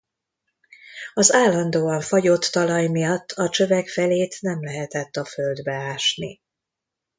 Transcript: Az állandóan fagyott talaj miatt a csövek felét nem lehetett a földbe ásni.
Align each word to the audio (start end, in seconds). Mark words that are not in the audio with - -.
Az 1.13 1.31
állandóan 1.33 2.01
fagyott 2.01 2.43
talaj 2.43 2.87
miatt 2.87 3.31
a 3.31 3.49
csövek 3.49 3.87
felét 3.87 4.41
nem 4.41 4.63
lehetett 4.63 5.15
a 5.15 5.25
földbe 5.25 5.73
ásni. 5.73 6.41